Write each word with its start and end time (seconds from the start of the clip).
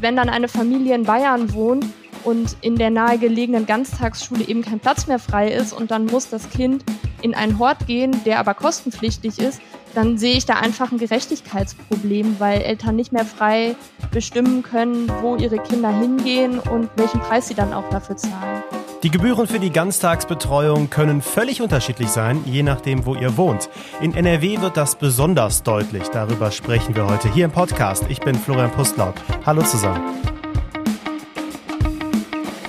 wenn 0.00 0.16
dann 0.16 0.28
eine 0.28 0.48
Familie 0.48 0.94
in 0.94 1.04
Bayern 1.04 1.52
wohnt 1.52 1.86
und 2.24 2.56
in 2.60 2.76
der 2.76 2.90
nahegelegenen 2.90 3.66
Ganztagsschule 3.66 4.44
eben 4.46 4.62
kein 4.62 4.80
Platz 4.80 5.06
mehr 5.06 5.18
frei 5.18 5.48
ist 5.52 5.72
und 5.72 5.90
dann 5.90 6.06
muss 6.06 6.28
das 6.28 6.50
Kind 6.50 6.84
in 7.22 7.34
einen 7.34 7.58
Hort 7.58 7.86
gehen, 7.86 8.12
der 8.24 8.38
aber 8.38 8.54
kostenpflichtig 8.54 9.38
ist, 9.38 9.60
dann 9.94 10.18
sehe 10.18 10.36
ich 10.36 10.44
da 10.44 10.54
einfach 10.54 10.92
ein 10.92 10.98
Gerechtigkeitsproblem, 10.98 12.36
weil 12.38 12.60
Eltern 12.60 12.96
nicht 12.96 13.12
mehr 13.12 13.24
frei 13.24 13.76
bestimmen 14.10 14.62
können, 14.62 15.10
wo 15.22 15.36
ihre 15.36 15.58
Kinder 15.58 15.90
hingehen 15.90 16.58
und 16.58 16.90
welchen 16.96 17.20
Preis 17.20 17.48
sie 17.48 17.54
dann 17.54 17.72
auch 17.72 17.88
dafür 17.90 18.16
zahlen. 18.16 18.62
Die 19.06 19.12
Gebühren 19.12 19.46
für 19.46 19.60
die 19.60 19.70
Ganztagsbetreuung 19.70 20.90
können 20.90 21.22
völlig 21.22 21.62
unterschiedlich 21.62 22.08
sein, 22.08 22.42
je 22.44 22.64
nachdem, 22.64 23.06
wo 23.06 23.14
ihr 23.14 23.36
wohnt. 23.36 23.70
In 24.00 24.16
NRW 24.16 24.60
wird 24.60 24.76
das 24.76 24.98
besonders 24.98 25.62
deutlich. 25.62 26.08
Darüber 26.08 26.50
sprechen 26.50 26.96
wir 26.96 27.06
heute 27.06 27.32
hier 27.32 27.44
im 27.44 27.52
Podcast. 27.52 28.04
Ich 28.08 28.18
bin 28.18 28.34
Florian 28.34 28.72
Pustlauk. 28.72 29.14
Hallo 29.44 29.62
zusammen. 29.62 30.02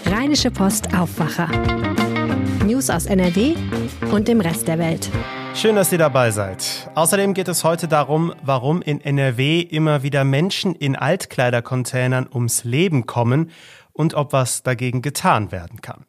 Rheinische 0.06 0.52
Post 0.52 0.94
Aufwacher. 0.96 1.50
News 2.64 2.92
aus 2.92 3.08
NRW 3.08 3.56
und 4.12 4.28
dem 4.28 4.40
Rest 4.40 4.68
der 4.68 4.78
Welt. 4.78 5.10
Schön, 5.56 5.76
dass 5.76 5.92
ihr 5.92 5.98
dabei 5.98 6.30
seid. 6.30 6.88
Außerdem 6.94 7.34
geht 7.34 7.48
es 7.48 7.64
heute 7.64 7.88
darum, 7.88 8.32
warum 8.44 8.84
in 8.84 9.02
NRW 9.02 9.62
immer 9.62 10.04
wieder 10.04 10.24
Menschen 10.24 10.76
in 10.76 10.96
Altkleidercontainern 10.96 12.28
ums 12.32 12.64
Leben 12.64 13.08
kommen 13.08 13.50
und 13.92 14.14
ob 14.14 14.34
was 14.34 14.62
dagegen 14.62 15.02
getan 15.02 15.52
werden 15.52 15.82
kann. 15.82 16.07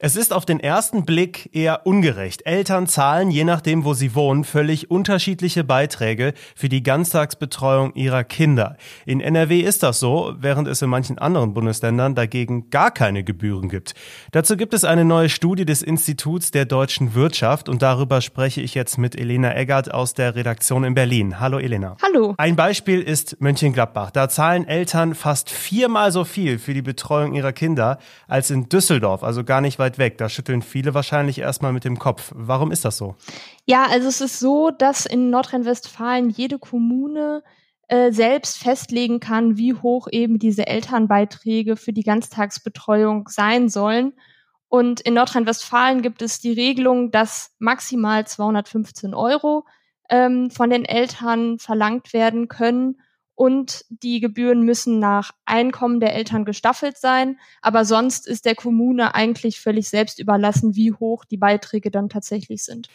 Es 0.00 0.14
ist 0.14 0.32
auf 0.32 0.46
den 0.46 0.60
ersten 0.60 1.04
Blick 1.04 1.50
eher 1.52 1.84
ungerecht. 1.84 2.46
Eltern 2.46 2.86
zahlen, 2.86 3.32
je 3.32 3.42
nachdem, 3.42 3.84
wo 3.84 3.94
sie 3.94 4.14
wohnen, 4.14 4.44
völlig 4.44 4.92
unterschiedliche 4.92 5.64
Beiträge 5.64 6.34
für 6.54 6.68
die 6.68 6.84
Ganztagsbetreuung 6.84 7.92
ihrer 7.94 8.22
Kinder. 8.22 8.76
In 9.06 9.20
NRW 9.20 9.58
ist 9.58 9.82
das 9.82 9.98
so, 9.98 10.34
während 10.38 10.68
es 10.68 10.82
in 10.82 10.88
manchen 10.88 11.18
anderen 11.18 11.52
Bundesländern 11.52 12.14
dagegen 12.14 12.70
gar 12.70 12.92
keine 12.92 13.24
Gebühren 13.24 13.68
gibt. 13.68 13.94
Dazu 14.30 14.56
gibt 14.56 14.72
es 14.72 14.84
eine 14.84 15.04
neue 15.04 15.28
Studie 15.28 15.64
des 15.64 15.82
Instituts 15.82 16.52
der 16.52 16.64
deutschen 16.64 17.16
Wirtschaft 17.16 17.68
und 17.68 17.82
darüber 17.82 18.20
spreche 18.20 18.60
ich 18.60 18.76
jetzt 18.76 18.98
mit 18.98 19.18
Elena 19.18 19.56
Eggert 19.56 19.92
aus 19.92 20.14
der 20.14 20.36
Redaktion 20.36 20.84
in 20.84 20.94
Berlin. 20.94 21.40
Hallo 21.40 21.58
Elena. 21.58 21.96
Hallo. 22.04 22.34
Ein 22.38 22.54
Beispiel 22.54 23.02
ist 23.02 23.40
Mönchengladbach. 23.40 24.12
Da 24.12 24.28
zahlen 24.28 24.64
Eltern 24.64 25.16
fast 25.16 25.50
viermal 25.50 26.12
so 26.12 26.22
viel 26.22 26.60
für 26.60 26.72
die 26.72 26.82
Betreuung 26.82 27.34
ihrer 27.34 27.52
Kinder 27.52 27.98
als 28.28 28.52
in 28.52 28.68
Düsseldorf, 28.68 29.24
also 29.24 29.42
gar 29.42 29.60
nicht 29.60 29.80
weit 29.80 29.87
weit 29.88 29.98
weg. 29.98 30.18
Da 30.18 30.28
schütteln 30.28 30.62
viele 30.62 30.94
wahrscheinlich 30.94 31.38
erstmal 31.38 31.72
mit 31.72 31.84
dem 31.84 31.98
Kopf. 31.98 32.32
Warum 32.34 32.70
ist 32.70 32.84
das 32.84 32.98
so? 32.98 33.16
Ja, 33.66 33.86
also 33.90 34.08
es 34.08 34.20
ist 34.20 34.38
so, 34.38 34.70
dass 34.70 35.06
in 35.06 35.30
Nordrhein-Westfalen 35.30 36.30
jede 36.30 36.58
Kommune 36.58 37.42
äh, 37.88 38.12
selbst 38.12 38.58
festlegen 38.58 39.18
kann, 39.20 39.56
wie 39.56 39.74
hoch 39.74 40.08
eben 40.10 40.38
diese 40.38 40.66
Elternbeiträge 40.66 41.76
für 41.76 41.92
die 41.92 42.02
Ganztagsbetreuung 42.02 43.28
sein 43.28 43.68
sollen. 43.68 44.12
Und 44.68 45.00
in 45.00 45.14
Nordrhein-Westfalen 45.14 46.02
gibt 46.02 46.20
es 46.20 46.40
die 46.40 46.52
Regelung, 46.52 47.10
dass 47.10 47.54
maximal 47.58 48.26
215 48.26 49.14
Euro 49.14 49.64
ähm, 50.10 50.50
von 50.50 50.68
den 50.68 50.84
Eltern 50.84 51.58
verlangt 51.58 52.12
werden 52.12 52.48
können 52.48 53.00
und 53.38 53.84
die 53.88 54.18
Gebühren 54.18 54.62
müssen 54.62 54.98
nach 54.98 55.30
Einkommen 55.46 56.00
der 56.00 56.12
Eltern 56.12 56.44
gestaffelt 56.44 56.98
sein. 56.98 57.38
Aber 57.62 57.84
sonst 57.84 58.26
ist 58.26 58.46
der 58.46 58.56
Kommune 58.56 59.14
eigentlich 59.14 59.60
völlig 59.60 59.88
selbst 59.88 60.18
überlassen, 60.18 60.74
wie 60.74 60.92
hoch 60.92 61.24
die 61.24 61.36
Beiträge 61.36 61.92
dann 61.92 62.08
tatsächlich 62.08 62.64
sind. 62.64 62.88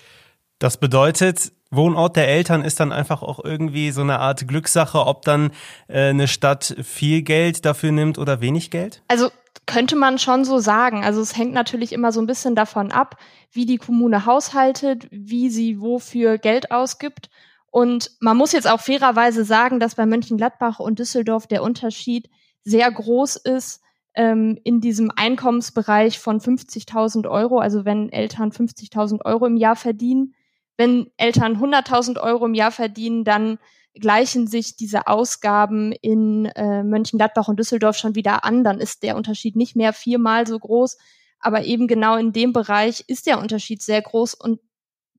Das 0.59 0.75
bedeutet, 0.75 1.53
Wohnort 1.71 2.17
der 2.17 2.27
Eltern 2.27 2.61
ist 2.61 2.81
dann 2.81 2.91
einfach 2.91 3.23
auch 3.23 3.41
irgendwie 3.41 3.91
so 3.91 4.01
eine 4.01 4.19
Art 4.19 4.45
Glückssache, 4.45 5.05
ob 5.05 5.21
dann 5.21 5.51
äh, 5.87 6.09
eine 6.09 6.27
Stadt 6.27 6.75
viel 6.83 7.21
Geld 7.21 7.63
dafür 7.63 7.93
nimmt 7.93 8.17
oder 8.17 8.41
wenig 8.41 8.69
Geld? 8.69 9.01
Also 9.07 9.29
könnte 9.65 9.95
man 9.95 10.19
schon 10.19 10.43
so 10.43 10.59
sagen. 10.59 11.05
Also 11.05 11.21
es 11.21 11.37
hängt 11.37 11.53
natürlich 11.53 11.93
immer 11.93 12.11
so 12.11 12.19
ein 12.19 12.27
bisschen 12.27 12.53
davon 12.53 12.91
ab, 12.91 13.15
wie 13.53 13.65
die 13.65 13.77
Kommune 13.77 14.25
haushaltet, 14.25 15.07
wie 15.09 15.49
sie 15.49 15.79
wofür 15.79 16.37
Geld 16.37 16.69
ausgibt. 16.71 17.29
Und 17.73 18.11
man 18.19 18.37
muss 18.37 18.51
jetzt 18.51 18.69
auch 18.69 18.79
fairerweise 18.79 19.43
sagen, 19.43 19.79
dass 19.79 19.95
bei 19.95 20.05
Mönchengladbach 20.05 20.79
und 20.79 20.99
Düsseldorf 20.99 21.47
der 21.47 21.63
Unterschied 21.63 22.29
sehr 22.63 22.91
groß 22.91 23.35
ist 23.35 23.81
ähm, 24.13 24.59
in 24.63 24.79
diesem 24.79 25.09
Einkommensbereich 25.09 26.19
von 26.19 26.39
50.000 26.39 27.27
Euro. 27.27 27.57
Also 27.57 27.83
wenn 27.83 28.11
Eltern 28.11 28.51
50.000 28.51 29.25
Euro 29.25 29.47
im 29.47 29.57
Jahr 29.57 29.75
verdienen, 29.75 30.35
wenn 30.77 31.07
Eltern 31.17 31.57
100.000 31.57 32.21
Euro 32.21 32.45
im 32.45 32.53
Jahr 32.53 32.69
verdienen, 32.69 33.23
dann 33.23 33.57
gleichen 33.95 34.45
sich 34.45 34.75
diese 34.75 35.07
Ausgaben 35.07 35.93
in 35.93 36.45
äh, 36.45 36.83
Mönchengladbach 36.83 37.47
und 37.47 37.57
Düsseldorf 37.57 37.97
schon 37.97 38.13
wieder 38.13 38.45
an. 38.45 38.63
Dann 38.63 38.79
ist 38.79 39.01
der 39.01 39.15
Unterschied 39.15 39.55
nicht 39.55 39.75
mehr 39.75 39.93
viermal 39.93 40.45
so 40.45 40.59
groß. 40.59 40.99
Aber 41.39 41.63
eben 41.63 41.87
genau 41.87 42.17
in 42.17 42.33
dem 42.33 42.53
Bereich 42.53 43.03
ist 43.07 43.25
der 43.25 43.39
Unterschied 43.39 43.81
sehr 43.81 44.03
groß. 44.03 44.35
Und 44.35 44.59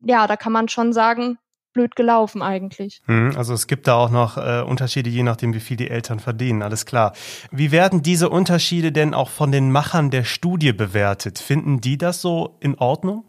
ja, 0.02 0.28
da 0.28 0.36
kann 0.36 0.52
man 0.52 0.68
schon 0.68 0.92
sagen, 0.92 1.36
blöd 1.74 1.94
gelaufen 1.96 2.40
eigentlich. 2.40 3.02
Hm, 3.04 3.34
also 3.36 3.52
es 3.52 3.66
gibt 3.66 3.86
da 3.86 3.96
auch 3.96 4.10
noch 4.10 4.38
äh, 4.38 4.62
Unterschiede, 4.62 5.10
je 5.10 5.22
nachdem, 5.22 5.52
wie 5.52 5.60
viel 5.60 5.76
die 5.76 5.90
Eltern 5.90 6.20
verdienen, 6.20 6.62
alles 6.62 6.86
klar. 6.86 7.12
Wie 7.50 7.70
werden 7.70 8.02
diese 8.02 8.30
Unterschiede 8.30 8.92
denn 8.92 9.12
auch 9.12 9.28
von 9.28 9.52
den 9.52 9.70
Machern 9.70 10.10
der 10.10 10.24
Studie 10.24 10.72
bewertet? 10.72 11.38
Finden 11.38 11.82
die 11.82 11.98
das 11.98 12.22
so 12.22 12.56
in 12.60 12.78
Ordnung? 12.78 13.24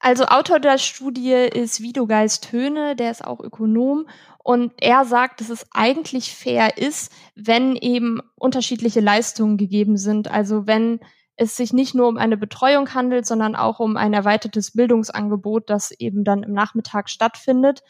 Also 0.00 0.24
Autor 0.24 0.58
der 0.58 0.78
Studie 0.78 1.30
ist 1.32 1.80
Widogeist 1.80 2.50
Höhne, 2.50 2.96
der 2.96 3.12
ist 3.12 3.24
auch 3.24 3.38
Ökonom 3.38 4.08
und 4.42 4.72
er 4.78 5.04
sagt, 5.04 5.40
dass 5.40 5.48
es 5.48 5.64
eigentlich 5.70 6.34
fair 6.34 6.76
ist, 6.76 7.12
wenn 7.36 7.76
eben 7.76 8.20
unterschiedliche 8.34 8.98
Leistungen 8.98 9.56
gegeben 9.56 9.96
sind. 9.96 10.28
Also 10.28 10.66
wenn 10.66 10.98
es 11.36 11.56
sich 11.56 11.72
nicht 11.72 11.94
nur 11.94 12.08
um 12.08 12.18
eine 12.18 12.36
Betreuung 12.36 12.92
handelt, 12.94 13.26
sondern 13.26 13.56
auch 13.56 13.80
um 13.80 13.96
ein 13.96 14.12
erweitertes 14.12 14.72
Bildungsangebot, 14.72 15.70
das 15.70 15.90
eben 15.92 16.24
dann 16.24 16.42
im 16.42 16.52
Nachmittag 16.52 17.08
stattfindet. 17.08 17.82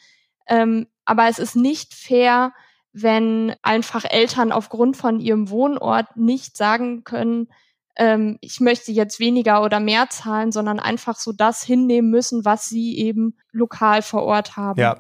Ähm, 0.47 0.87
aber 1.05 1.29
es 1.29 1.39
ist 1.39 1.57
nicht 1.57 1.95
fair, 1.95 2.53
wenn 2.93 3.55
einfach 3.63 4.05
Eltern 4.05 4.53
aufgrund 4.53 4.97
von 4.97 5.19
ihrem 5.19 5.51
Wohnort 5.51 6.17
nicht 6.17 6.57
sagen 6.57 7.05
können, 7.05 7.49
ähm, 7.97 8.39
ich 8.41 8.61
möchte 8.61 8.93
jetzt 8.93 9.21
weniger 9.21 9.63
oder 9.63 9.81
mehr 9.81 10.09
zahlen, 10.09 10.53
sondern 10.53 10.81
einfach 10.81 11.17
so 11.17 11.33
das 11.33 11.63
hinnehmen 11.63 12.11
müssen, 12.11 12.45
was 12.45 12.67
sie 12.67 12.97
eben 12.99 13.37
lokal 13.51 14.03
vor 14.03 14.23
Ort 14.23 14.57
haben. 14.57 14.81
Ja. 14.81 14.99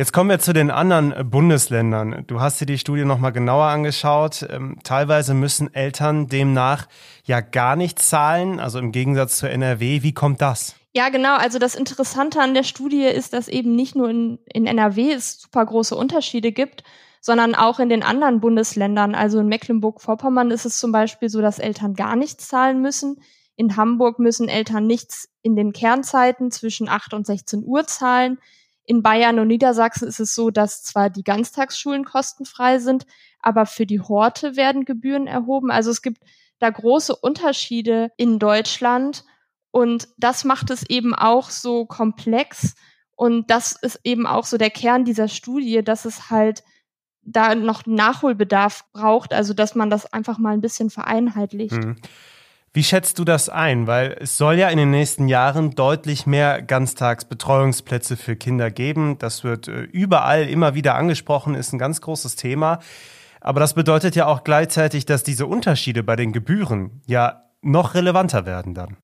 Jetzt 0.00 0.14
kommen 0.14 0.30
wir 0.30 0.38
zu 0.38 0.54
den 0.54 0.70
anderen 0.70 1.12
äh, 1.12 1.24
Bundesländern. 1.24 2.24
Du 2.26 2.40
hast 2.40 2.58
dir 2.58 2.64
die 2.64 2.78
Studie 2.78 3.04
nochmal 3.04 3.32
genauer 3.32 3.66
angeschaut. 3.66 4.46
Ähm, 4.48 4.78
teilweise 4.82 5.34
müssen 5.34 5.74
Eltern 5.74 6.26
demnach 6.26 6.86
ja 7.24 7.42
gar 7.42 7.76
nichts 7.76 8.08
zahlen, 8.08 8.60
also 8.60 8.78
im 8.78 8.92
Gegensatz 8.92 9.36
zur 9.36 9.50
NRW. 9.50 10.02
Wie 10.02 10.14
kommt 10.14 10.40
das? 10.40 10.74
Ja, 10.94 11.10
genau. 11.10 11.36
Also 11.36 11.58
das 11.58 11.74
Interessante 11.74 12.40
an 12.40 12.54
der 12.54 12.62
Studie 12.62 13.02
ist, 13.02 13.34
dass 13.34 13.46
eben 13.46 13.76
nicht 13.76 13.94
nur 13.94 14.08
in, 14.08 14.38
in 14.50 14.64
NRW 14.64 15.12
es 15.12 15.38
super 15.38 15.66
große 15.66 15.94
Unterschiede 15.94 16.50
gibt, 16.50 16.82
sondern 17.20 17.54
auch 17.54 17.78
in 17.78 17.90
den 17.90 18.02
anderen 18.02 18.40
Bundesländern. 18.40 19.14
Also 19.14 19.40
in 19.40 19.48
Mecklenburg-Vorpommern 19.48 20.50
ist 20.50 20.64
es 20.64 20.78
zum 20.78 20.92
Beispiel 20.92 21.28
so, 21.28 21.42
dass 21.42 21.58
Eltern 21.58 21.92
gar 21.92 22.16
nichts 22.16 22.48
zahlen 22.48 22.80
müssen. 22.80 23.20
In 23.54 23.76
Hamburg 23.76 24.18
müssen 24.18 24.48
Eltern 24.48 24.86
nichts 24.86 25.28
in 25.42 25.56
den 25.56 25.74
Kernzeiten 25.74 26.50
zwischen 26.50 26.88
8 26.88 27.12
und 27.12 27.26
16 27.26 27.64
Uhr 27.66 27.86
zahlen. 27.86 28.38
In 28.90 29.04
Bayern 29.04 29.38
und 29.38 29.46
Niedersachsen 29.46 30.08
ist 30.08 30.18
es 30.18 30.34
so, 30.34 30.50
dass 30.50 30.82
zwar 30.82 31.10
die 31.10 31.22
Ganztagsschulen 31.22 32.04
kostenfrei 32.04 32.80
sind, 32.80 33.06
aber 33.38 33.64
für 33.64 33.86
die 33.86 34.00
Horte 34.00 34.56
werden 34.56 34.84
Gebühren 34.84 35.28
erhoben. 35.28 35.70
Also 35.70 35.92
es 35.92 36.02
gibt 36.02 36.24
da 36.58 36.70
große 36.70 37.14
Unterschiede 37.14 38.10
in 38.16 38.40
Deutschland 38.40 39.24
und 39.70 40.08
das 40.16 40.42
macht 40.42 40.70
es 40.70 40.82
eben 40.90 41.14
auch 41.14 41.50
so 41.50 41.86
komplex 41.86 42.74
und 43.14 43.48
das 43.48 43.76
ist 43.80 44.00
eben 44.02 44.26
auch 44.26 44.44
so 44.44 44.58
der 44.58 44.70
Kern 44.70 45.04
dieser 45.04 45.28
Studie, 45.28 45.84
dass 45.84 46.04
es 46.04 46.28
halt 46.28 46.64
da 47.22 47.54
noch 47.54 47.86
Nachholbedarf 47.86 48.90
braucht, 48.92 49.32
also 49.32 49.54
dass 49.54 49.76
man 49.76 49.88
das 49.88 50.12
einfach 50.12 50.38
mal 50.38 50.54
ein 50.54 50.60
bisschen 50.60 50.90
vereinheitlicht. 50.90 51.74
Mhm. 51.74 51.94
Wie 52.72 52.84
schätzt 52.84 53.18
du 53.18 53.24
das 53.24 53.48
ein? 53.48 53.88
Weil 53.88 54.16
es 54.20 54.38
soll 54.38 54.54
ja 54.54 54.68
in 54.68 54.78
den 54.78 54.90
nächsten 54.90 55.26
Jahren 55.26 55.72
deutlich 55.72 56.26
mehr 56.26 56.62
Ganztagsbetreuungsplätze 56.62 58.16
für 58.16 58.36
Kinder 58.36 58.70
geben. 58.70 59.18
Das 59.18 59.42
wird 59.42 59.66
äh, 59.66 59.82
überall 59.82 60.48
immer 60.48 60.74
wieder 60.74 60.94
angesprochen, 60.94 61.56
ist 61.56 61.72
ein 61.72 61.80
ganz 61.80 62.00
großes 62.00 62.36
Thema. 62.36 62.78
Aber 63.40 63.58
das 63.58 63.74
bedeutet 63.74 64.14
ja 64.14 64.26
auch 64.26 64.44
gleichzeitig, 64.44 65.04
dass 65.04 65.24
diese 65.24 65.46
Unterschiede 65.46 66.04
bei 66.04 66.14
den 66.14 66.32
Gebühren 66.32 67.02
ja 67.06 67.42
noch 67.60 67.94
relevanter 67.94 68.46
werden 68.46 68.74
dann. 68.74 68.98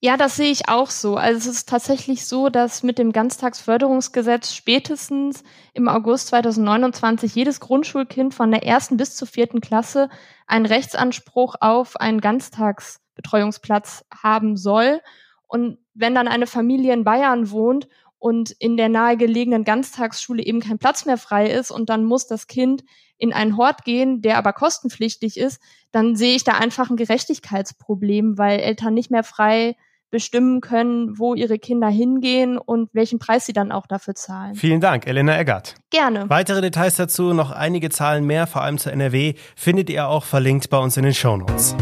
Ja, 0.00 0.16
das 0.16 0.34
sehe 0.34 0.50
ich 0.50 0.68
auch 0.68 0.90
so. 0.90 1.16
Also 1.16 1.38
es 1.38 1.46
ist 1.46 1.68
tatsächlich 1.68 2.26
so, 2.26 2.48
dass 2.48 2.82
mit 2.82 2.98
dem 2.98 3.12
Ganztagsförderungsgesetz 3.12 4.52
spätestens 4.52 5.44
im 5.74 5.88
August 5.88 6.26
2029 6.28 7.36
jedes 7.36 7.60
Grundschulkind 7.60 8.34
von 8.34 8.50
der 8.50 8.66
ersten 8.66 8.96
bis 8.96 9.14
zur 9.14 9.28
vierten 9.28 9.60
Klasse 9.60 10.08
einen 10.48 10.66
Rechtsanspruch 10.66 11.54
auf 11.60 11.94
einen 12.00 12.20
Ganztags 12.20 13.01
Betreuungsplatz 13.14 14.04
haben 14.22 14.56
soll. 14.56 15.00
Und 15.46 15.78
wenn 15.94 16.14
dann 16.14 16.28
eine 16.28 16.46
Familie 16.46 16.94
in 16.94 17.04
Bayern 17.04 17.50
wohnt 17.50 17.88
und 18.18 18.52
in 18.52 18.76
der 18.76 18.88
nahegelegenen 18.88 19.64
Ganztagsschule 19.64 20.42
eben 20.42 20.60
kein 20.60 20.78
Platz 20.78 21.04
mehr 21.04 21.18
frei 21.18 21.50
ist 21.50 21.70
und 21.70 21.88
dann 21.88 22.04
muss 22.04 22.26
das 22.26 22.46
Kind 22.46 22.84
in 23.18 23.32
einen 23.32 23.56
Hort 23.56 23.84
gehen, 23.84 24.22
der 24.22 24.38
aber 24.38 24.52
kostenpflichtig 24.52 25.36
ist, 25.36 25.60
dann 25.92 26.16
sehe 26.16 26.34
ich 26.34 26.44
da 26.44 26.52
einfach 26.52 26.90
ein 26.90 26.96
Gerechtigkeitsproblem, 26.96 28.38
weil 28.38 28.60
Eltern 28.60 28.94
nicht 28.94 29.10
mehr 29.10 29.24
frei 29.24 29.76
bestimmen 30.12 30.60
können, 30.60 31.18
wo 31.18 31.34
ihre 31.34 31.58
Kinder 31.58 31.88
hingehen 31.88 32.58
und 32.58 32.90
welchen 32.92 33.18
Preis 33.18 33.46
sie 33.46 33.52
dann 33.52 33.72
auch 33.72 33.86
dafür 33.86 34.14
zahlen. 34.14 34.54
Vielen 34.54 34.80
Dank, 34.80 35.06
Elena 35.06 35.38
Eggert. 35.38 35.74
Gerne. 35.90 36.28
Weitere 36.28 36.60
Details 36.60 36.96
dazu, 36.96 37.32
noch 37.32 37.50
einige 37.50 37.90
Zahlen 37.90 38.24
mehr, 38.24 38.46
vor 38.46 38.62
allem 38.62 38.78
zu 38.78 38.92
NRW, 38.92 39.34
findet 39.56 39.88
ihr 39.88 40.06
auch 40.06 40.24
verlinkt 40.24 40.68
bei 40.68 40.78
uns 40.78 40.96
in 40.96 41.04
den 41.04 41.14
Shownotes. 41.14 41.74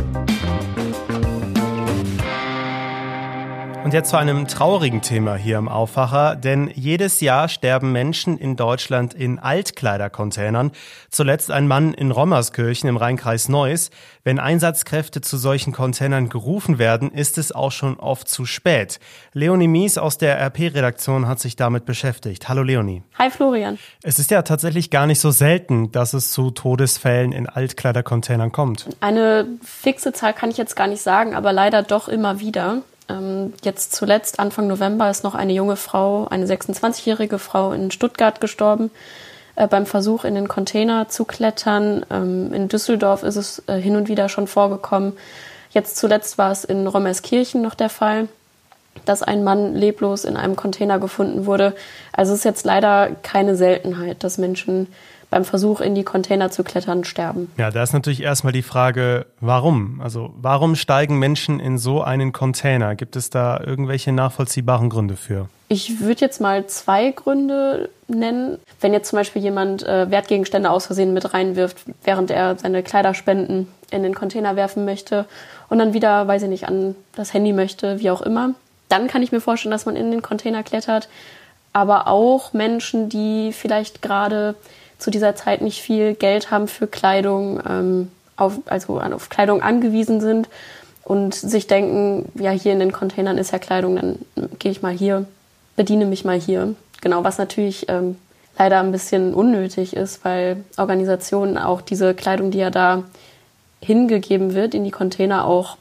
Und 3.83 3.95
jetzt 3.95 4.11
zu 4.11 4.19
einem 4.19 4.47
traurigen 4.47 5.01
Thema 5.01 5.37
hier 5.37 5.57
im 5.57 5.69
Aufwacher, 5.69 6.37
denn 6.37 6.71
jedes 6.75 7.21
Jahr 7.23 7.49
sterben 7.49 7.93
Menschen 7.93 8.37
in 8.37 8.55
Deutschland 8.55 9.15
in 9.15 9.39
Altkleidercontainern. 9.39 10.73
Zuletzt 11.09 11.51
ein 11.51 11.67
Mann 11.67 11.95
in 11.95 12.11
Rommerskirchen 12.11 12.91
im 12.91 12.99
Rheinkreis 12.99 13.49
Neuss. 13.49 13.91
Wenn 14.23 14.39
Einsatzkräfte 14.39 15.23
zu 15.23 15.39
solchen 15.39 15.73
Containern 15.73 16.29
gerufen 16.29 16.79
werden, 16.79 17.11
ist 17.11 17.39
es 17.39 17.53
auch 17.53 17.73
schon 17.73 17.99
oft 17.99 18.29
zu 18.29 18.45
spät. 18.45 19.01
Leonie 19.33 19.67
Mies 19.67 19.97
aus 19.97 20.19
der 20.19 20.39
RP-Redaktion 20.39 21.27
hat 21.27 21.41
sich 21.41 21.57
damit 21.57 21.87
beschäftigt. 21.87 22.51
Hallo 22.51 22.63
Leonie. 22.63 23.03
Hi 23.19 23.31
Florian. 23.31 23.79
Es 24.03 24.19
ist 24.19 24.31
ja 24.31 24.43
tatsächlich 24.43 24.91
gar 24.91 25.07
nicht 25.07 25.21
so 25.21 25.31
selten, 25.31 25.91
dass 25.91 26.13
es 26.13 26.33
zu 26.33 26.51
Todesfällen 26.51 27.33
in 27.33 27.49
Altkleidercontainern 27.49 28.53
kommt. 28.53 28.89
Eine 29.01 29.47
fixe 29.65 30.13
Zahl 30.13 30.35
kann 30.35 30.51
ich 30.51 30.59
jetzt 30.59 30.77
gar 30.77 30.87
nicht 30.87 31.03
sagen, 31.03 31.35
aber 31.35 31.55
leider 31.55 31.83
doch 31.83 32.09
immer 32.09 32.41
wieder. 32.41 32.83
Ähm, 33.11 33.53
jetzt 33.63 33.95
zuletzt, 33.95 34.39
Anfang 34.39 34.67
November, 34.67 35.11
ist 35.11 35.25
noch 35.25 35.35
eine 35.35 35.53
junge 35.53 35.77
Frau, 35.77 36.27
eine 36.29 36.47
26-jährige 36.47 37.39
Frau 37.39 37.73
in 37.73 37.91
Stuttgart 37.91 38.41
gestorben 38.41 38.91
äh, 39.57 39.67
beim 39.67 39.87
Versuch, 39.87 40.25
in 40.25 40.35
den 40.35 40.49
Container 40.49 41.09
zu 41.09 41.25
klettern. 41.25 42.07
Ähm, 42.11 42.53
in 42.53 42.69
Düsseldorf 42.69 43.23
ist 43.23 43.37
es 43.37 43.63
äh, 43.67 43.77
hin 43.77 43.97
und 43.97 44.09
wieder 44.09 44.29
schon 44.29 44.47
vorgekommen. 44.47 45.15
Jetzt 45.71 45.97
zuletzt 45.97 46.39
war 46.39 46.51
es 46.51 46.65
in 46.65 46.87
Rommerskirchen 46.87 47.63
noch 47.63 47.75
der 47.75 47.91
Fall, 47.91 48.29
dass 49.05 49.23
ein 49.23 49.45
Mann 49.45 49.75
leblos 49.75 50.25
in 50.25 50.37
einem 50.37 50.57
Container 50.57 50.99
gefunden 50.99 51.47
wurde. 51.47 51.75
Also 52.13 52.33
es 52.33 52.41
ist 52.41 52.45
jetzt 52.45 52.65
leider 52.65 53.11
keine 53.23 53.57
Seltenheit, 53.57 54.23
dass 54.25 54.39
Menschen 54.39 54.89
beim 55.31 55.45
Versuch, 55.45 55.81
in 55.81 55.95
die 55.95 56.03
Container 56.03 56.51
zu 56.51 56.65
klettern, 56.65 57.05
sterben. 57.05 57.51
Ja, 57.57 57.71
da 57.71 57.83
ist 57.83 57.93
natürlich 57.93 58.23
erstmal 58.23 58.53
die 58.53 58.63
Frage, 58.63 59.27
warum? 59.41 60.01
Also 60.03 60.35
warum 60.37 60.75
steigen 60.75 61.19
Menschen 61.19 61.61
in 61.61 61.79
so 61.79 62.03
einen 62.03 62.33
Container? 62.33 62.97
Gibt 62.97 63.17
es 63.17 63.31
da 63.31 63.61
irgendwelche 63.65 64.13
nachvollziehbaren 64.13 64.91
Gründe 64.91 65.17
für? 65.17 65.49
Ich 65.69 66.01
würde 66.01 66.21
jetzt 66.21 66.41
mal 66.41 66.67
zwei 66.67 67.13
Gründe 67.13 67.91
nennen. 68.09 68.59
Wenn 68.81 68.93
jetzt 68.93 69.09
zum 69.09 69.19
Beispiel 69.19 69.41
jemand 69.41 69.85
äh, 69.85 70.11
Wertgegenstände 70.11 70.69
aus 70.69 70.87
Versehen 70.87 71.15
mit 71.15 71.33
reinwirft, 71.33 71.79
während 72.03 72.33
er 72.33 72.59
seine 72.59 72.83
Kleiderspenden 72.83 73.69
in 73.93 74.03
den 74.03 74.15
Container 74.15 74.57
werfen 74.57 74.85
möchte 74.85 75.27
und 75.69 75.79
dann 75.79 75.95
wieder, 75.95 76.27
weiß 76.27 76.43
ich 76.43 76.49
nicht, 76.49 76.67
an 76.67 76.97
das 77.15 77.33
Handy 77.33 77.53
möchte, 77.53 78.01
wie 78.01 78.11
auch 78.11 78.23
immer, 78.23 78.55
dann 78.89 79.07
kann 79.07 79.23
ich 79.23 79.31
mir 79.31 79.41
vorstellen, 79.41 79.71
dass 79.71 79.87
man 79.87 79.95
in 79.95 80.11
den 80.11 80.23
Container 80.23 80.65
klettert. 80.65 81.09
Aber 81.73 82.09
auch 82.09 82.53
Menschen, 82.53 83.09
die 83.09 83.53
vielleicht 83.53 84.03
gerade 84.03 84.57
zu 85.01 85.11
dieser 85.11 85.35
Zeit 85.35 85.63
nicht 85.63 85.83
viel 85.83 86.15
Geld 86.15 86.51
haben 86.51 86.69
für 86.69 86.87
Kleidung, 86.87 87.61
ähm, 87.69 88.11
auf, 88.37 88.59
also 88.67 89.01
auf 89.01 89.29
Kleidung 89.29 89.63
angewiesen 89.63 90.21
sind 90.21 90.49
und 91.05 91.35
sich 91.35 91.67
denken, 91.67 92.31
ja, 92.35 92.51
hier 92.51 92.73
in 92.73 92.81
den 92.81 92.93
Containern 92.93 93.39
ist 93.39 93.51
ja 93.51 93.59
Kleidung, 93.59 93.97
dann 93.97 94.19
gehe 94.59 94.71
ich 94.71 94.83
mal 94.83 94.93
hier, 94.93 95.27
bediene 95.77 96.07
mich 96.07 96.25
mal 96.25 96.39
hier. 96.39 96.75
Genau, 97.01 97.25
was 97.25 97.39
natürlich 97.39 97.89
ähm, 97.89 98.17
leider 98.59 98.81
ein 98.81 98.93
bisschen 98.93 99.35
unnötig 99.35 99.97
ist, 99.97 100.25
weil 100.25 100.63
Organisationen 100.77 101.59
auch 101.59 101.81
diese 101.81 102.15
Kleidung, 102.15 102.51
die 102.51 102.59
ja 102.59 102.71
da 102.71 103.05
hingegeben 103.83 104.55
wird, 104.55 104.75
in 104.75 104.85
die 104.85 104.91
Container 104.91 105.47
auch 105.47 105.79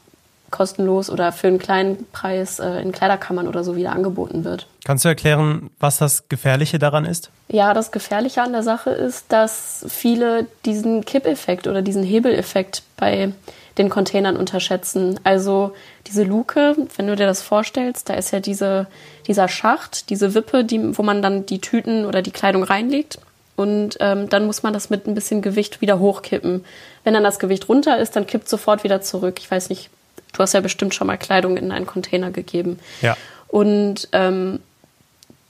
kostenlos 0.50 1.10
oder 1.10 1.30
für 1.32 1.46
einen 1.46 1.58
kleinen 1.58 2.06
Preis 2.12 2.58
äh, 2.58 2.80
in 2.80 2.92
Kleiderkammern 2.92 3.46
oder 3.46 3.62
so 3.62 3.76
wieder 3.76 3.92
angeboten 3.92 4.44
wird. 4.44 4.66
Kannst 4.90 5.04
du 5.04 5.08
erklären, 5.08 5.70
was 5.78 5.98
das 5.98 6.28
Gefährliche 6.28 6.80
daran 6.80 7.04
ist? 7.04 7.30
Ja, 7.46 7.74
das 7.74 7.92
Gefährliche 7.92 8.42
an 8.42 8.50
der 8.50 8.64
Sache 8.64 8.90
ist, 8.90 9.26
dass 9.28 9.86
viele 9.88 10.48
diesen 10.64 11.04
Kippeffekt 11.04 11.68
oder 11.68 11.80
diesen 11.80 12.02
Hebeleffekt 12.02 12.82
bei 12.96 13.30
den 13.78 13.88
Containern 13.88 14.36
unterschätzen. 14.36 15.20
Also 15.22 15.74
diese 16.08 16.24
Luke, 16.24 16.74
wenn 16.96 17.06
du 17.06 17.14
dir 17.14 17.26
das 17.26 17.40
vorstellst, 17.40 18.08
da 18.08 18.14
ist 18.14 18.32
ja 18.32 18.40
diese, 18.40 18.88
dieser 19.28 19.46
Schacht, 19.46 20.10
diese 20.10 20.34
Wippe, 20.34 20.64
die, 20.64 20.98
wo 20.98 21.04
man 21.04 21.22
dann 21.22 21.46
die 21.46 21.60
Tüten 21.60 22.04
oder 22.04 22.20
die 22.20 22.32
Kleidung 22.32 22.64
reinlegt. 22.64 23.20
Und 23.54 23.96
ähm, 24.00 24.28
dann 24.28 24.44
muss 24.44 24.64
man 24.64 24.72
das 24.72 24.90
mit 24.90 25.06
ein 25.06 25.14
bisschen 25.14 25.40
Gewicht 25.40 25.80
wieder 25.80 26.00
hochkippen. 26.00 26.64
Wenn 27.04 27.14
dann 27.14 27.22
das 27.22 27.38
Gewicht 27.38 27.68
runter 27.68 27.96
ist, 27.98 28.16
dann 28.16 28.26
kippt 28.26 28.48
sofort 28.48 28.82
wieder 28.82 29.00
zurück. 29.00 29.36
Ich 29.38 29.48
weiß 29.48 29.68
nicht, 29.68 29.88
Du 30.32 30.40
hast 30.40 30.54
ja 30.54 30.60
bestimmt 30.60 30.94
schon 30.94 31.06
mal 31.06 31.16
Kleidung 31.16 31.56
in 31.56 31.72
einen 31.72 31.86
Container 31.86 32.30
gegeben. 32.30 32.78
Ja. 33.02 33.16
Und 33.48 34.08
ähm, 34.12 34.60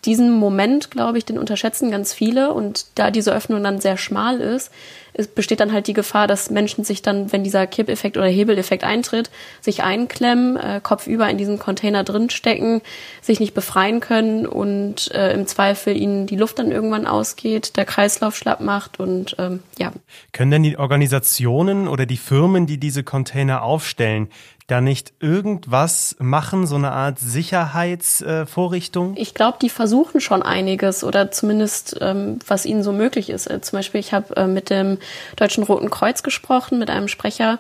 diesen 0.04 0.30
Moment, 0.32 0.90
glaube 0.90 1.18
ich, 1.18 1.24
den 1.24 1.38
unterschätzen 1.38 1.90
ganz 1.90 2.12
viele. 2.12 2.52
Und 2.52 2.86
da 2.94 3.10
diese 3.10 3.34
Öffnung 3.34 3.62
dann 3.62 3.80
sehr 3.80 3.96
schmal 3.96 4.40
ist, 4.40 4.70
es 5.12 5.28
besteht 5.28 5.60
dann 5.60 5.72
halt 5.72 5.86
die 5.86 5.92
Gefahr, 5.92 6.26
dass 6.26 6.50
Menschen 6.50 6.84
sich 6.84 7.02
dann, 7.02 7.32
wenn 7.32 7.44
dieser 7.44 7.66
Kippeffekt 7.66 8.16
oder 8.16 8.26
Hebeleffekt 8.26 8.84
eintritt, 8.84 9.30
sich 9.60 9.82
einklemmen, 9.82 10.56
äh, 10.56 10.80
kopfüber 10.82 11.28
in 11.28 11.38
diesen 11.38 11.58
Container 11.58 12.04
drinstecken, 12.04 12.82
sich 13.20 13.40
nicht 13.40 13.54
befreien 13.54 14.00
können 14.00 14.46
und 14.46 15.12
äh, 15.12 15.32
im 15.32 15.46
Zweifel 15.46 15.96
ihnen 15.96 16.26
die 16.26 16.36
Luft 16.36 16.58
dann 16.58 16.70
irgendwann 16.70 17.06
ausgeht, 17.06 17.76
der 17.76 17.84
Kreislauf 17.84 18.36
schlapp 18.36 18.60
macht 18.60 19.00
und 19.00 19.36
ähm, 19.38 19.60
ja. 19.78 19.92
Können 20.32 20.50
denn 20.50 20.62
die 20.62 20.78
Organisationen 20.78 21.88
oder 21.88 22.06
die 22.06 22.16
Firmen, 22.16 22.66
die 22.66 22.78
diese 22.78 23.04
Container 23.04 23.62
aufstellen, 23.62 24.28
da 24.70 24.80
nicht 24.80 25.12
irgendwas 25.20 26.16
machen, 26.20 26.66
so 26.66 26.76
eine 26.76 26.92
Art 26.92 27.18
Sicherheitsvorrichtung? 27.18 29.16
Äh, 29.16 29.20
ich 29.20 29.34
glaube, 29.34 29.58
die 29.60 29.68
versuchen 29.68 30.20
schon 30.20 30.42
einiges 30.42 31.02
oder 31.02 31.30
zumindest, 31.30 31.96
ähm, 32.00 32.38
was 32.46 32.66
ihnen 32.66 32.82
so 32.82 32.92
möglich 32.92 33.30
ist. 33.30 33.50
Äh, 33.50 33.60
zum 33.60 33.78
Beispiel, 33.78 34.00
ich 34.00 34.12
habe 34.12 34.36
äh, 34.36 34.46
mit 34.46 34.70
dem 34.70 34.98
Deutschen 35.36 35.64
Roten 35.64 35.90
Kreuz 35.90 36.22
gesprochen, 36.22 36.78
mit 36.78 36.90
einem 36.90 37.08
Sprecher, 37.08 37.58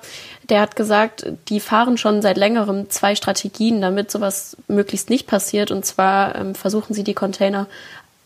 der 0.48 0.60
hat 0.60 0.76
gesagt, 0.76 1.26
die 1.48 1.60
fahren 1.60 1.96
schon 1.96 2.22
seit 2.22 2.36
längerem 2.36 2.90
zwei 2.90 3.14
Strategien, 3.14 3.80
damit 3.80 4.10
sowas 4.10 4.56
möglichst 4.68 5.10
nicht 5.10 5.26
passiert. 5.26 5.70
Und 5.70 5.84
zwar 5.84 6.34
ähm, 6.34 6.54
versuchen 6.54 6.94
sie 6.94 7.04
die 7.04 7.14
Container 7.14 7.66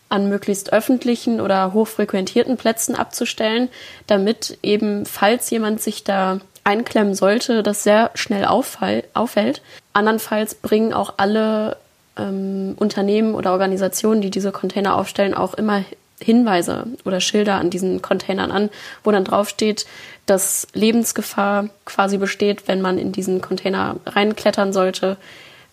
an 0.09 0.29
möglichst 0.29 0.71
öffentlichen 0.71 1.41
oder 1.41 1.73
hochfrequentierten 1.73 2.57
Plätzen 2.57 2.95
abzustellen, 2.95 3.69
damit 4.07 4.57
eben, 4.61 5.05
falls 5.05 5.49
jemand 5.49 5.81
sich 5.81 6.03
da 6.03 6.39
einklemmen 6.63 7.13
sollte, 7.13 7.63
das 7.63 7.83
sehr 7.83 8.11
schnell 8.15 8.45
auffall, 8.45 9.03
auffällt. 9.13 9.61
Andernfalls 9.93 10.55
bringen 10.55 10.93
auch 10.93 11.15
alle 11.17 11.77
ähm, 12.17 12.75
Unternehmen 12.77 13.35
oder 13.35 13.51
Organisationen, 13.51 14.21
die 14.21 14.31
diese 14.31 14.51
Container 14.51 14.95
aufstellen, 14.95 15.33
auch 15.33 15.53
immer 15.53 15.83
Hinweise 16.19 16.87
oder 17.03 17.19
Schilder 17.19 17.55
an 17.55 17.69
diesen 17.69 18.01
Containern 18.01 18.51
an, 18.51 18.69
wo 19.03 19.11
dann 19.11 19.25
draufsteht, 19.25 19.85
dass 20.25 20.67
Lebensgefahr 20.73 21.69
quasi 21.85 22.17
besteht, 22.17 22.67
wenn 22.67 22.81
man 22.81 22.97
in 22.97 23.11
diesen 23.11 23.41
Container 23.41 23.97
reinklettern 24.05 24.73
sollte 24.73 25.17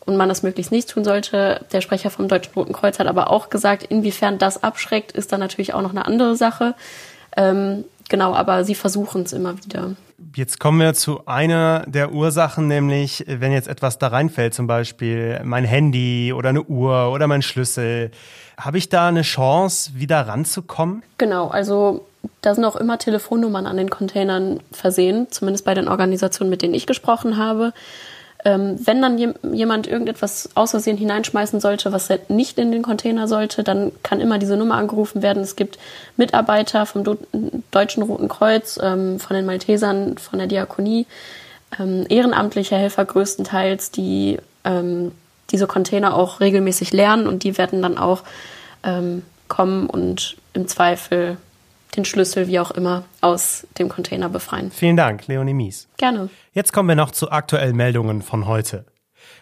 und 0.05 0.17
man 0.17 0.29
das 0.29 0.43
möglichst 0.43 0.73
nicht 0.73 0.91
tun 0.91 1.05
sollte. 1.05 1.65
Der 1.73 1.81
Sprecher 1.81 2.11
vom 2.11 2.29
Deutschen 2.29 2.55
Roten 2.55 2.73
Kreuz 2.73 2.99
hat 2.99 3.07
aber 3.07 3.31
auch 3.31 3.51
gesagt, 3.51 3.85
inwiefern 3.85 4.39
das 4.39 4.63
abschreckt, 4.63 5.13
ist 5.13 5.33
dann 5.33 5.41
natürlich 5.41 5.75
auch 5.75 5.83
noch 5.83 5.91
eine 5.91 6.07
andere 6.07 6.37
Sache. 6.37 6.75
Ähm, 7.37 7.85
genau, 8.13 8.35
aber 8.35 8.63
sie 8.63 8.77
versuchen 8.77 9.23
es 9.23 9.33
immer 9.33 9.57
wieder. 9.57 9.97
Jetzt 10.37 10.61
kommen 10.61 10.79
wir 10.79 10.95
zu 10.95 11.27
einer 11.27 11.85
der 11.89 12.13
Ursachen, 12.13 12.69
nämlich 12.69 13.25
wenn 13.27 13.51
jetzt 13.51 13.67
etwas 13.67 13.99
da 13.99 14.09
reinfällt, 14.09 14.55
zum 14.55 14.69
Beispiel 14.69 15.41
mein 15.43 15.65
Handy 15.65 16.33
oder 16.33 16.51
eine 16.51 16.63
Uhr 16.63 17.11
oder 17.11 17.27
mein 17.27 17.43
Schlüssel. 17.43 18.13
Habe 18.57 18.79
ich 18.79 18.89
da 18.89 19.09
eine 19.09 19.23
Chance, 19.23 19.93
wieder 19.95 20.21
ranzukommen? 20.29 21.03
Genau, 21.19 21.49
also 21.49 22.07
da 22.43 22.55
sind 22.55 22.65
auch 22.65 22.77
immer 22.77 22.99
Telefonnummern 22.99 23.67
an 23.67 23.79
den 23.79 23.91
Containern 23.91 24.61
versehen, 24.71 25.27
zumindest 25.31 25.65
bei 25.65 25.75
den 25.75 25.89
Organisationen, 25.89 26.51
mit 26.51 26.63
denen 26.63 26.75
ich 26.75 26.87
gesprochen 26.87 27.39
habe. 27.39 27.73
Ähm, 28.45 28.77
wenn 28.85 29.01
dann 29.01 29.19
jemand 29.53 29.87
irgendetwas 29.87 30.51
aus 30.55 30.73
Versehen 30.73 30.97
hineinschmeißen 30.97 31.61
sollte, 31.61 31.93
was 31.93 32.09
nicht 32.29 32.59
in 32.59 32.73
den 32.73 32.83
Container 32.83 33.29
sollte, 33.29 33.63
dann 33.63 33.93
kann 34.03 34.21
immer 34.21 34.39
diese 34.39 34.57
Nummer 34.57 34.75
angerufen 34.75 35.23
werden. 35.23 35.43
Es 35.43 35.55
gibt 35.55 35.79
Mitarbeiter 36.17 36.85
vom 36.87 37.05
Do 37.05 37.19
Deutschen 37.71 38.03
Roten 38.03 38.29
Kreuz, 38.29 38.81
ähm, 38.83 39.21
von 39.21 39.37
den 39.37 39.47
Maltesern, 39.47 40.19
von 40.19 40.41
der 40.41 40.49
Diakonie, 40.49 41.07
ähm, 41.79 42.05
ehrenamtliche 42.09 42.77
Helfer 42.77 43.05
größtenteils, 43.05 43.93
die 43.93 44.39
ähm, 44.65 45.13
diese 45.51 45.69
Container 45.69 46.17
auch 46.17 46.41
regelmäßig 46.41 46.93
lernen 46.93 47.29
und 47.29 47.45
die 47.45 47.57
werden 47.59 47.81
dann 47.81 47.97
auch 47.97 48.23
ähm, 48.83 49.23
kommen 49.47 49.89
und 49.89 50.37
im 50.53 50.67
Zweifel 50.67 51.37
den 51.97 52.05
Schlüssel, 52.05 52.49
wie 52.49 52.59
auch 52.59 52.71
immer, 52.71 53.05
aus 53.21 53.67
dem 53.79 53.89
Container 53.89 54.29
befreien. 54.29 54.71
Vielen 54.71 54.97
Dank, 54.97 55.27
Leonie 55.27 55.55
Mies. 55.55 55.89
Gerne. 55.99 56.31
Jetzt 56.53 56.73
kommen 56.73 56.89
wir 56.89 56.97
noch 56.97 57.11
zu 57.11 57.31
aktuellen 57.31 57.77
Meldungen 57.77 58.23
von 58.23 58.47
heute. 58.47 58.85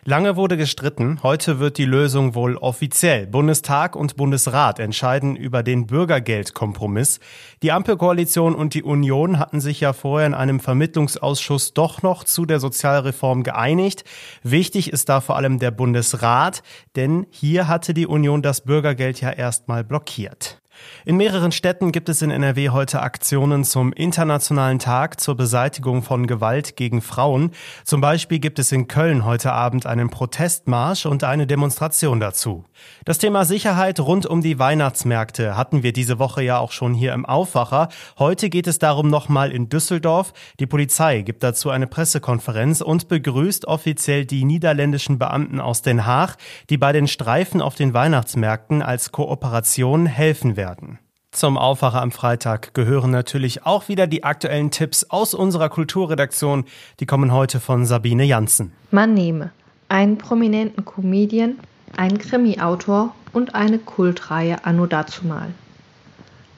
Lange 0.04 0.36
wurde 0.36 0.56
gestritten, 0.56 1.22
heute 1.22 1.58
wird 1.58 1.76
die 1.76 1.84
Lösung 1.84 2.34
wohl 2.34 2.56
offiziell. 2.56 3.26
Bundestag 3.26 3.96
und 3.96 4.16
Bundesrat 4.16 4.78
entscheiden 4.78 5.36
über 5.36 5.62
den 5.62 5.86
Bürgergeldkompromiss. 5.86 7.20
Die 7.62 7.70
Ampelkoalition 7.70 8.54
und 8.54 8.72
die 8.72 8.82
Union 8.82 9.38
hatten 9.38 9.60
sich 9.60 9.80
ja 9.80 9.92
vorher 9.92 10.26
in 10.26 10.32
einem 10.32 10.58
Vermittlungsausschuss 10.58 11.74
doch 11.74 12.00
noch 12.00 12.24
zu 12.24 12.46
der 12.46 12.60
Sozialreform 12.60 13.42
geeinigt. 13.42 14.04
Wichtig 14.42 14.90
ist 14.90 15.10
da 15.10 15.20
vor 15.20 15.36
allem 15.36 15.58
der 15.58 15.70
Bundesrat, 15.70 16.62
denn 16.96 17.26
hier 17.28 17.68
hatte 17.68 17.92
die 17.92 18.06
Union 18.06 18.40
das 18.40 18.62
Bürgergeld 18.62 19.20
ja 19.20 19.30
erstmal 19.30 19.84
blockiert. 19.84 20.60
In 21.06 21.16
mehreren 21.16 21.50
Städten 21.50 21.92
gibt 21.92 22.08
es 22.08 22.20
in 22.20 22.30
NRW 22.30 22.70
heute 22.70 23.00
Aktionen 23.00 23.64
zum 23.64 23.92
Internationalen 23.92 24.78
Tag 24.78 25.18
zur 25.18 25.34
Beseitigung 25.34 26.02
von 26.02 26.26
Gewalt 26.26 26.76
gegen 26.76 27.00
Frauen. 27.00 27.52
Zum 27.84 28.00
Beispiel 28.00 28.38
gibt 28.38 28.58
es 28.58 28.70
in 28.70 28.86
Köln 28.86 29.24
heute 29.24 29.52
Abend 29.52 29.86
einen 29.86 30.10
Protestmarsch 30.10 31.06
und 31.06 31.24
eine 31.24 31.46
Demonstration 31.46 32.20
dazu. 32.20 32.64
Das 33.04 33.18
Thema 33.18 33.44
Sicherheit 33.44 33.98
rund 33.98 34.26
um 34.26 34.42
die 34.42 34.58
Weihnachtsmärkte 34.58 35.56
hatten 35.56 35.82
wir 35.82 35.92
diese 35.92 36.18
Woche 36.18 36.42
ja 36.42 36.58
auch 36.58 36.72
schon 36.72 36.94
hier 36.94 37.14
im 37.14 37.24
Aufwacher. 37.24 37.88
Heute 38.18 38.50
geht 38.50 38.66
es 38.66 38.78
darum 38.78 39.08
nochmal 39.08 39.52
in 39.52 39.68
Düsseldorf. 39.68 40.32
Die 40.60 40.66
Polizei 40.66 41.22
gibt 41.22 41.42
dazu 41.42 41.70
eine 41.70 41.86
Pressekonferenz 41.86 42.82
und 42.82 43.08
begrüßt 43.08 43.64
offiziell 43.64 44.26
die 44.26 44.44
niederländischen 44.44 45.18
Beamten 45.18 45.60
aus 45.60 45.80
Den 45.82 46.04
Haag, 46.04 46.36
die 46.68 46.76
bei 46.76 46.92
den 46.92 47.08
Streifen 47.08 47.62
auf 47.62 47.74
den 47.74 47.94
Weihnachtsmärkten 47.94 48.82
als 48.82 49.12
Kooperation 49.12 50.06
helfen 50.06 50.56
werden 50.56 50.69
werden. 50.70 50.98
Zum 51.32 51.56
Aufwacher 51.56 52.02
am 52.02 52.10
Freitag 52.10 52.74
gehören 52.74 53.10
natürlich 53.12 53.64
auch 53.64 53.88
wieder 53.88 54.06
die 54.08 54.24
aktuellen 54.24 54.70
Tipps 54.70 55.04
aus 55.10 55.32
unserer 55.32 55.68
Kulturredaktion. 55.68 56.64
Die 56.98 57.06
kommen 57.06 57.32
heute 57.32 57.60
von 57.60 57.86
Sabine 57.86 58.24
Janssen. 58.24 58.72
Man 58.90 59.14
nehme 59.14 59.50
einen 59.88 60.18
prominenten 60.18 60.84
Comedian, 60.84 61.58
einen 61.96 62.18
Krimi-Autor 62.18 63.14
und 63.32 63.54
eine 63.54 63.78
Kultreihe 63.78 64.64
anno 64.64 64.86
dazumal. 64.86 65.50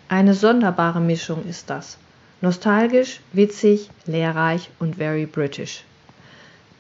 Eine 0.09 0.35
sonderbare 0.35 1.00
Mischung 1.00 1.45
ist 1.47 1.69
das. 1.69 1.99
Nostalgisch, 2.40 3.21
witzig, 3.33 3.90
lehrreich 4.07 4.71
und 4.78 4.97
very 4.97 5.26
British. 5.26 5.85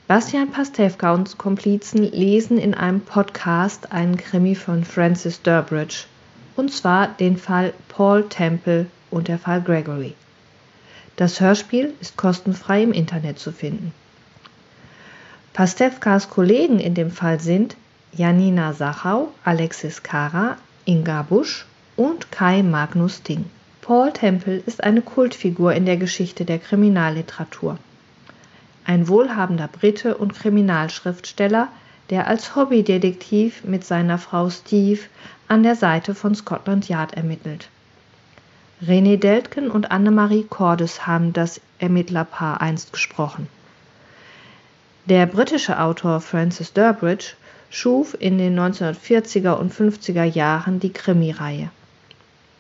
Bastian 0.08 0.50
Pastewka 0.50 1.14
und 1.14 1.38
Komplizen 1.38 2.02
lesen 2.02 2.58
in 2.58 2.74
einem 2.74 3.00
Podcast 3.00 3.92
einen 3.92 4.16
Krimi 4.16 4.54
von 4.54 4.84
Francis 4.84 5.40
Durbridge 5.42 6.04
und 6.56 6.72
zwar 6.72 7.08
den 7.08 7.36
Fall 7.36 7.72
Paul 7.88 8.28
Temple 8.28 8.86
und 9.10 9.28
der 9.28 9.38
Fall 9.38 9.62
Gregory. 9.62 10.14
Das 11.16 11.40
Hörspiel 11.40 11.92
ist 12.00 12.16
kostenfrei 12.16 12.82
im 12.82 12.92
Internet 12.92 13.38
zu 13.38 13.52
finden. 13.52 13.92
Pastewkas 15.52 16.30
Kollegen 16.30 16.80
in 16.80 16.94
dem 16.94 17.10
Fall 17.10 17.38
sind 17.38 17.76
Janina 18.12 18.72
Sachau, 18.72 19.32
Alexis 19.44 20.02
Kara, 20.02 20.56
Inga 20.84 21.22
Busch 21.22 21.66
und 21.96 22.32
Kai 22.32 22.62
Magnus 22.62 23.22
Ding. 23.22 23.44
Paul 23.82 24.12
Temple 24.12 24.62
ist 24.64 24.82
eine 24.82 25.02
Kultfigur 25.02 25.74
in 25.74 25.84
der 25.84 25.96
Geschichte 25.96 26.44
der 26.44 26.58
Kriminalliteratur. 26.58 27.78
Ein 28.84 29.08
wohlhabender 29.08 29.68
Brite 29.68 30.16
und 30.16 30.34
Kriminalschriftsteller, 30.34 31.68
der 32.12 32.26
als 32.26 32.54
Hobbydetektiv 32.54 33.64
mit 33.64 33.86
seiner 33.86 34.18
Frau 34.18 34.50
Steve 34.50 35.00
an 35.48 35.62
der 35.62 35.76
Seite 35.76 36.14
von 36.14 36.34
Scotland 36.34 36.86
Yard 36.86 37.14
ermittelt. 37.14 37.70
René 38.86 39.16
Deltgen 39.16 39.70
und 39.70 39.90
Annemarie 39.90 40.44
Cordes 40.44 41.06
haben 41.06 41.32
das 41.32 41.62
Ermittlerpaar 41.78 42.60
einst 42.60 42.92
gesprochen. 42.92 43.48
Der 45.06 45.24
britische 45.24 45.80
Autor 45.80 46.20
Francis 46.20 46.74
Durbridge 46.74 47.32
schuf 47.70 48.14
in 48.20 48.36
den 48.36 48.60
1940er 48.60 49.54
und 49.54 49.72
50er 49.72 50.24
Jahren 50.24 50.80
die 50.80 50.92
Krimireihe. 50.92 51.70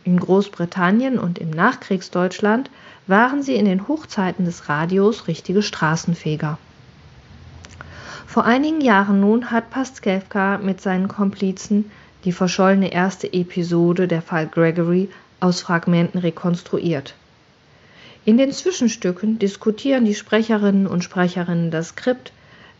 In 0.04 0.18
Großbritannien 0.18 1.18
und 1.18 1.38
im 1.38 1.50
Nachkriegsdeutschland 1.50 2.70
waren 3.06 3.42
sie 3.42 3.56
in 3.56 3.66
den 3.66 3.86
Hochzeiten 3.86 4.46
des 4.46 4.70
Radios 4.70 5.28
richtige 5.28 5.60
Straßenfeger. 5.60 6.56
Vor 8.26 8.44
einigen 8.44 8.80
Jahren 8.80 9.20
nun 9.20 9.50
hat 9.50 9.70
Pastewka 9.70 10.58
mit 10.58 10.80
seinen 10.80 11.08
Komplizen 11.08 11.90
die 12.24 12.32
verschollene 12.32 12.92
erste 12.92 13.32
Episode 13.32 14.08
der 14.08 14.22
Fall 14.22 14.46
Gregory 14.46 15.08
aus 15.40 15.60
Fragmenten 15.60 16.18
rekonstruiert. 16.18 17.14
In 18.24 18.38
den 18.38 18.52
Zwischenstücken 18.52 19.38
diskutieren 19.38 20.04
die 20.04 20.14
Sprecherinnen 20.14 20.86
und 20.86 21.02
Sprecherinnen 21.02 21.70
das 21.72 21.88
Skript, 21.88 22.32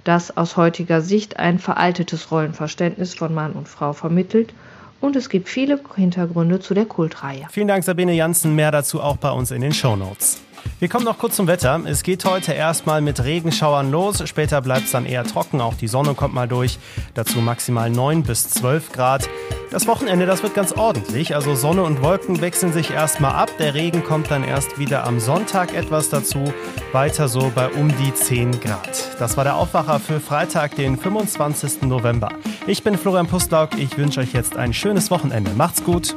das 0.04 0.36
aus 0.36 0.56
heutiger 0.56 1.00
Sicht 1.00 1.38
ein 1.38 1.58
veraltetes 1.58 2.30
Rollenverständnis 2.30 3.14
von 3.14 3.34
Mann 3.34 3.52
und 3.52 3.68
Frau 3.68 3.92
vermittelt 3.92 4.54
und 5.00 5.16
es 5.16 5.28
gibt 5.28 5.48
viele 5.48 5.80
Hintergründe 5.96 6.60
zu 6.60 6.74
der 6.74 6.86
Kultreihe. 6.86 7.46
Vielen 7.50 7.68
Dank, 7.68 7.82
Sabine 7.82 8.12
Janssen. 8.12 8.54
Mehr 8.54 8.70
dazu 8.70 9.00
auch 9.00 9.16
bei 9.16 9.30
uns 9.30 9.50
in 9.50 9.60
den 9.60 9.72
Show 9.72 9.96
Notes. 9.96 10.40
Wir 10.78 10.88
kommen 10.88 11.04
noch 11.04 11.18
kurz 11.18 11.36
zum 11.36 11.46
Wetter. 11.46 11.80
Es 11.84 12.02
geht 12.02 12.24
heute 12.24 12.52
erstmal 12.52 13.00
mit 13.00 13.22
Regenschauern 13.22 13.90
los. 13.90 14.28
Später 14.28 14.60
bleibt 14.60 14.86
es 14.86 14.90
dann 14.92 15.06
eher 15.06 15.24
trocken. 15.24 15.60
Auch 15.60 15.74
die 15.74 15.88
Sonne 15.88 16.14
kommt 16.14 16.34
mal 16.34 16.48
durch. 16.48 16.78
Dazu 17.14 17.40
maximal 17.40 17.88
9 17.88 18.22
bis 18.24 18.50
12 18.50 18.92
Grad. 18.92 19.28
Das 19.70 19.86
Wochenende, 19.86 20.26
das 20.26 20.42
wird 20.42 20.54
ganz 20.54 20.72
ordentlich. 20.72 21.34
Also 21.34 21.54
Sonne 21.54 21.82
und 21.82 22.02
Wolken 22.02 22.40
wechseln 22.40 22.72
sich 22.72 22.90
erstmal 22.90 23.32
ab. 23.32 23.50
Der 23.58 23.74
Regen 23.74 24.04
kommt 24.04 24.30
dann 24.30 24.44
erst 24.44 24.78
wieder 24.78 25.06
am 25.06 25.18
Sonntag 25.18 25.74
etwas 25.74 26.10
dazu. 26.10 26.52
Weiter 26.92 27.28
so 27.28 27.50
bei 27.54 27.68
um 27.68 27.88
die 27.96 28.12
10 28.12 28.60
Grad. 28.60 29.18
Das 29.18 29.36
war 29.36 29.44
der 29.44 29.56
Aufwacher 29.56 29.98
für 29.98 30.20
Freitag, 30.20 30.74
den 30.74 30.98
25. 30.98 31.82
November. 31.82 32.28
Ich 32.66 32.82
bin 32.82 32.98
Florian 32.98 33.28
Pustlauk. 33.28 33.78
Ich 33.78 33.96
wünsche 33.96 34.20
euch 34.20 34.32
jetzt 34.32 34.56
ein 34.56 34.74
schönes 34.74 35.10
Wochenende. 35.10 35.52
Macht's 35.56 35.82
gut. 35.82 36.16